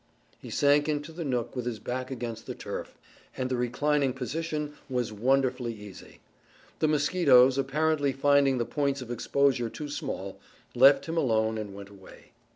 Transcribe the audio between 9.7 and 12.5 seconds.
small, left him alone and went away.